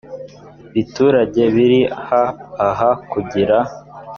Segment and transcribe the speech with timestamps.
[0.73, 2.23] biturage biri ha
[2.69, 3.57] aha kugira